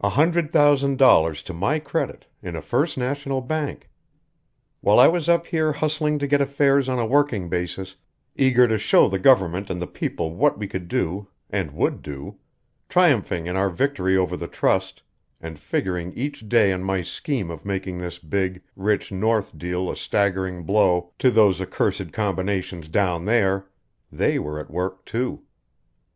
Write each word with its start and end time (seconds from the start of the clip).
"A 0.00 0.08
hundred 0.08 0.50
thousand 0.50 0.98
dollars 0.98 1.40
to 1.44 1.52
my 1.52 1.78
credit 1.78 2.26
in 2.42 2.56
a 2.56 2.60
First 2.60 2.98
National 2.98 3.40
Bank! 3.40 3.88
While 4.80 4.98
I 4.98 5.06
was 5.06 5.28
up 5.28 5.46
here 5.46 5.70
hustling 5.70 6.18
to 6.18 6.26
get 6.26 6.40
affairs 6.40 6.88
on 6.88 6.98
a 6.98 7.06
working 7.06 7.48
basis, 7.48 7.94
eager 8.34 8.66
to 8.66 8.76
show 8.76 9.08
the 9.08 9.20
government 9.20 9.70
and 9.70 9.80
the 9.80 9.86
people 9.86 10.34
what 10.34 10.58
we 10.58 10.66
could 10.66 10.88
do 10.88 11.28
and 11.48 11.70
would 11.70 12.02
do, 12.02 12.40
triumphing 12.88 13.46
in 13.46 13.54
our 13.54 13.70
victory 13.70 14.16
over 14.16 14.36
the 14.36 14.48
trust, 14.48 15.00
and 15.40 15.60
figuring 15.60 16.12
each 16.14 16.48
day 16.48 16.72
on 16.72 16.82
my 16.82 17.00
scheme 17.00 17.48
of 17.48 17.64
making 17.64 17.98
this 17.98 18.18
big, 18.18 18.62
rich 18.74 19.12
north 19.12 19.56
deal 19.56 19.88
a 19.92 19.96
staggering 19.96 20.64
blow 20.64 21.12
to 21.20 21.30
those 21.30 21.60
accursed 21.60 22.12
combinations 22.12 22.88
down 22.88 23.26
there, 23.26 23.68
they 24.10 24.40
were 24.40 24.58
at 24.58 24.72
work, 24.72 25.04
too. 25.04 25.42